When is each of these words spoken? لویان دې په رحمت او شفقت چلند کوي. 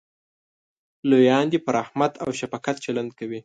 لویان 1.09 1.45
دې 1.51 1.59
په 1.65 1.71
رحمت 1.77 2.13
او 2.23 2.29
شفقت 2.39 2.75
چلند 2.85 3.11
کوي. 3.19 3.39